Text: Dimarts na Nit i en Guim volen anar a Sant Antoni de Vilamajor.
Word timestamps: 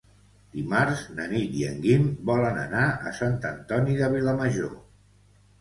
Dimarts 0.53 1.03
na 1.19 1.27
Nit 1.33 1.53
i 1.59 1.67
en 1.67 1.77
Guim 1.83 2.09
volen 2.31 2.57
anar 2.63 2.87
a 3.11 3.13
Sant 3.21 3.39
Antoni 3.53 3.99
de 4.03 4.11
Vilamajor. 4.15 4.77